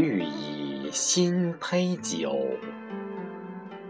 [0.00, 2.34] 绿蚁新醅酒，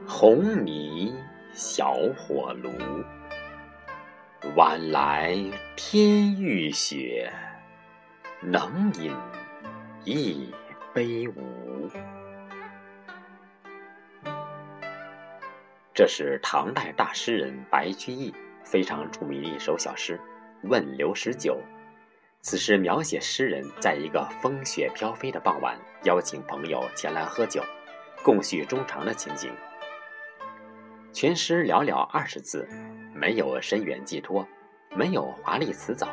[0.09, 1.15] 红泥
[1.53, 2.69] 小火炉。
[4.57, 5.37] 晚来
[5.77, 7.33] 天欲雪，
[8.43, 9.15] 能饮
[10.05, 10.53] 一
[10.93, 11.89] 杯无？
[15.95, 18.34] 这是唐代大诗人白居易
[18.65, 20.19] 非常著名的一首小诗
[20.69, 21.56] 《问刘十九》。
[22.43, 27.62] 此诗描写诗人在一个风雪飘飞的傍晚，邀请朋友前来喝酒，
[28.23, 29.53] 共叙衷肠的情景。
[31.12, 32.67] 全诗寥寥二十字，
[33.15, 34.47] 没有深远寄托，
[34.97, 36.09] 没有华丽辞藻，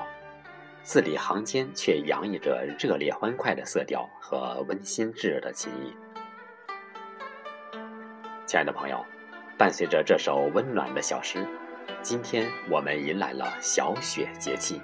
[0.84, 5.96] 字里行间却洋溢着热烈欢快的色调和温馨炙热的情谊。
[8.46, 9.02] 亲爱的朋友，
[9.58, 11.48] 伴随着这首温暖的小诗，
[12.02, 14.82] 今天我们迎来了小雪节气。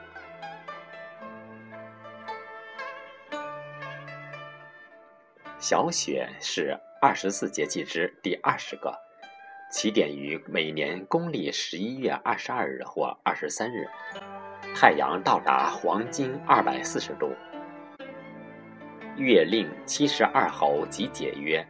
[5.64, 8.94] 小雪是二十四节气之第二十个，
[9.72, 13.88] 起点于每年公历十一月二十二日或二十三日，
[14.76, 17.32] 太阳到达黄金二百四十度。
[19.16, 21.66] 月令七十二候即解曰：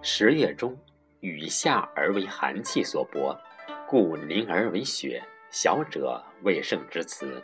[0.00, 0.78] 十月中，
[1.18, 3.36] 雨下而为寒气所薄，
[3.88, 5.20] 故凝而为雪。
[5.50, 7.42] 小者未盛之词。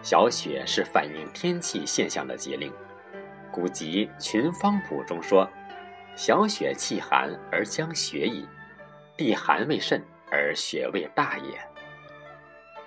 [0.00, 2.72] 小雪是反映天气现象的节令。
[3.52, 5.48] 古籍《群芳谱》中说
[6.14, 8.46] ：“小雪气寒而将雪矣，
[9.16, 11.60] 地寒未甚而雪未大也。”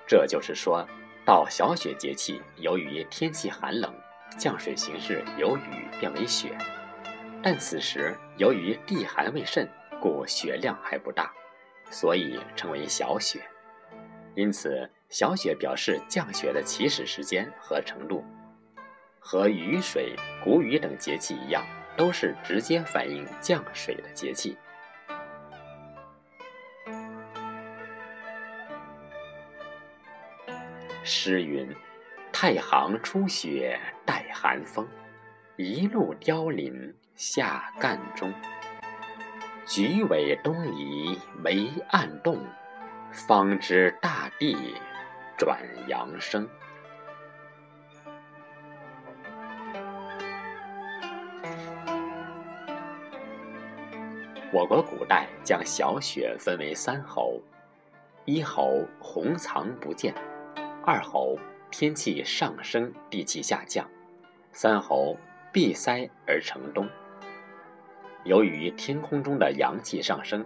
[0.08, 0.88] 这就是说，
[1.25, 3.94] 到小雪节气，由于天气寒冷，
[4.38, 6.58] 降水形式由雨变为雪，
[7.41, 9.67] 但此时由于地寒未甚，
[10.02, 11.31] 故雪量还不大，
[11.89, 13.41] 所以称为小雪。
[14.36, 18.23] 因此，小雪表示降雪的起始时间和程度。
[19.25, 20.13] 和雨水、
[20.44, 24.57] 谷雨等节气一样，都是直接反映降水的节气。
[31.06, 31.73] 诗云
[32.34, 34.85] ：“太行初雪带寒风，
[35.55, 38.34] 一路凋零下干中。
[39.66, 42.45] 菊尾东移梅暗动，
[43.11, 44.75] 方知大地
[45.38, 46.47] 转阳生。”
[54.56, 57.41] 我国古代将小雪分为三候：
[58.24, 60.14] 一候红藏不见；
[60.86, 61.40] 二候
[61.72, 63.84] 天气上升，地气下降；
[64.52, 65.18] 三候
[65.52, 66.88] 闭塞而成冬。
[68.25, 70.46] 由于天空中的阳气上升，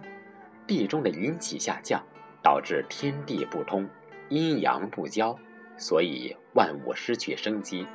[0.66, 2.02] 地中的阴气下降，
[2.42, 3.86] 导致天地不通，
[4.30, 5.38] 阴阳不交，
[5.76, 7.86] 所以万物失去生机，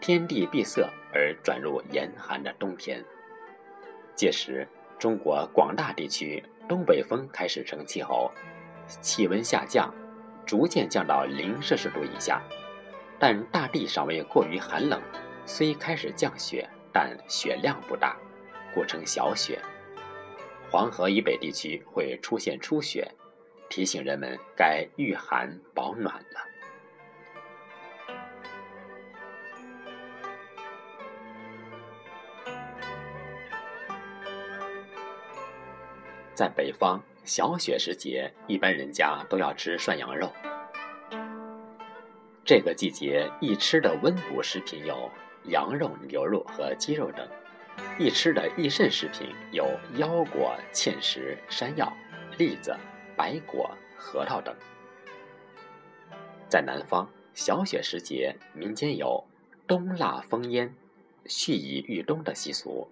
[0.00, 3.04] 天地闭塞而转入严寒的冬天。
[4.16, 4.66] 届时，
[5.04, 8.32] 中国广大地区东北风开始成气候，
[9.02, 9.94] 气温下降，
[10.46, 12.40] 逐渐降到零摄氏度以下，
[13.18, 14.98] 但大地尚未过于寒冷，
[15.44, 18.16] 虽开始降雪，但雪量不大，
[18.74, 19.60] 故称小雪。
[20.70, 23.06] 黄河以北地区会出现初雪，
[23.68, 26.53] 提醒人们该御寒保暖了。
[36.34, 40.32] 在北方，小雪时节，一般人家都要吃涮羊肉。
[42.44, 45.08] 这个季节易吃的温补食品有
[45.44, 47.24] 羊肉、牛肉和鸡肉等；
[47.98, 49.64] 易吃的益肾食品有
[49.94, 51.90] 腰果、芡实、山药、
[52.36, 52.76] 栗子、
[53.16, 54.54] 白果、核桃等。
[56.48, 59.24] 在南方，小雪时节，民间有
[59.68, 60.74] 冬腊封烟、
[61.26, 62.88] 蓄以御冬的习俗。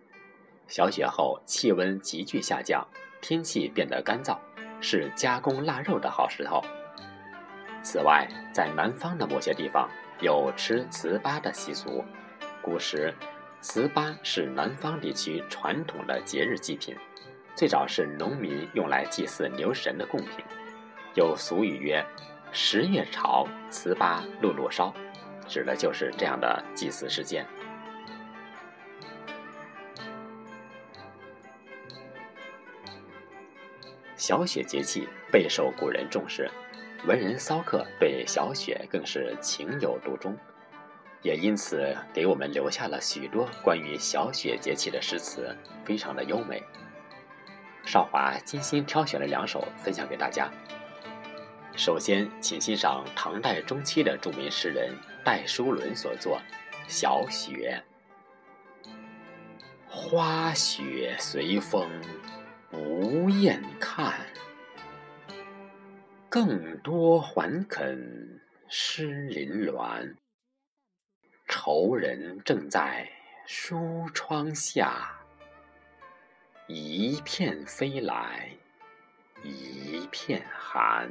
[0.69, 2.87] 小雪后，气温急剧下降。
[3.23, 4.37] 天气变得干燥，
[4.81, 6.61] 是加工腊肉的好时候。
[7.81, 9.89] 此外，在南方的某些地方
[10.21, 12.05] 有吃糍粑的习俗。
[12.61, 13.15] 古时，
[13.63, 16.97] 糍粑是南方地区传统的节日祭品，
[17.55, 20.45] 最早是农民用来祭祀牛神的贡品。
[21.15, 22.05] 有俗语曰
[22.51, 24.93] ：“十月炒糍粑路路烧”，
[25.47, 27.47] 指的就是这样的祭祀事件。
[34.23, 36.49] 小雪节气备受古人重视，
[37.09, 40.39] 文人骚客对小雪更是情有独钟，
[41.23, 46.63] 也因此给我们留下了许多关于小雪节气的诗词，非常的优美。
[47.85, 50.49] 少华精心挑选了两首分享给大家。
[51.75, 56.39] 首先，请欣赏唐代中期的著名诗人戴叔伦所作
[56.87, 57.83] 《小雪》。
[59.89, 61.91] 花雪随风
[62.73, 64.27] 不厌看，
[66.31, 70.17] 更多还肯失林峦。
[71.47, 73.07] 愁人正在
[73.45, 75.21] 书窗下，
[76.67, 78.51] 一片飞来
[79.43, 81.11] 一片寒。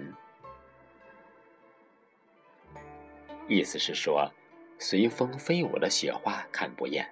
[3.48, 4.34] 意思是说，
[4.80, 7.08] 随风飞舞的雪花看不厌。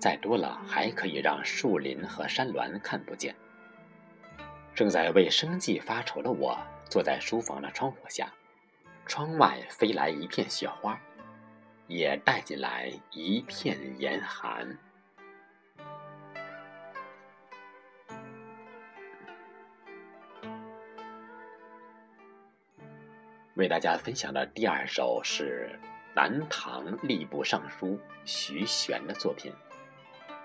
[0.00, 3.36] 再多了，还可以让树林和山峦看不见。
[4.76, 6.54] 正在为生计发愁的我，
[6.90, 8.30] 坐在书房的窗户下，
[9.06, 11.00] 窗外飞来一片雪花，
[11.86, 14.76] 也带进来一片严寒。
[23.54, 25.80] 为大家分享的第二首是
[26.14, 29.50] 南唐吏部尚书徐玄的作品。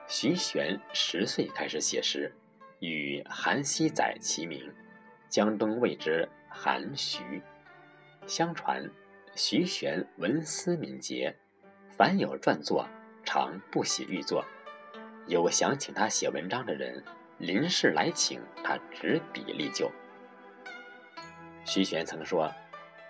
[0.08, 2.34] 徐玄十岁开始写诗，
[2.82, 4.74] 与韩熙载齐名，
[5.30, 7.44] 江东谓之韩徐。
[8.26, 8.90] 相传，
[9.36, 11.36] 徐玄文思敏捷，
[11.96, 12.88] 凡有撰作，
[13.24, 14.44] 常不喜欲作。
[15.28, 17.04] 有想请他写文章的人，
[17.38, 19.92] 临事来请，他执笔立就。
[21.64, 22.52] 徐玄曾说：“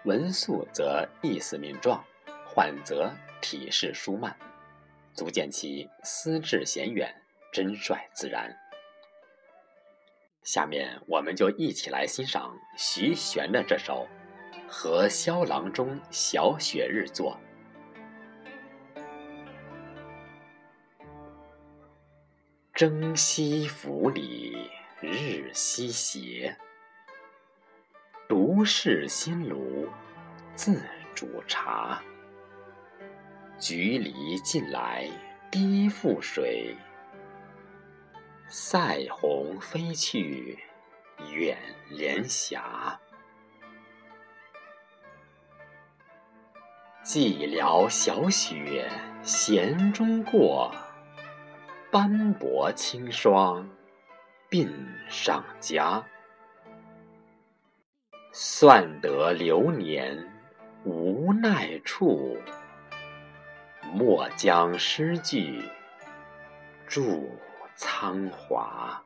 [0.04, 2.04] 文素则意思敏壮，
[2.46, 3.10] 缓则
[3.42, 4.36] 体势舒慢。”
[5.16, 7.16] 足见其思志娴远，
[7.54, 8.54] 真率自然。
[10.44, 14.08] 下面我们就一起来欣赏徐玄的这首
[14.68, 17.38] 《和萧郎中小雪日作》。
[22.74, 24.68] 征西府里
[25.00, 26.58] 日西斜，
[28.28, 29.88] 独是新炉
[30.56, 30.82] 自
[31.14, 32.02] 煮茶。
[33.60, 35.08] 菊离近来
[35.52, 36.76] 低覆水，
[38.54, 40.60] 塞鸿飞去
[41.32, 41.58] 远
[41.88, 43.00] 连霞。
[47.02, 48.92] 寂寥小雪
[49.24, 50.70] 闲中过，
[51.90, 53.70] 斑驳轻霜
[54.50, 54.70] 鬓
[55.08, 56.06] 上加。
[58.34, 60.30] 算得流年
[60.84, 62.38] 无奈处。
[63.94, 65.64] 莫将诗句
[66.86, 67.02] 著
[67.76, 69.02] 苍华。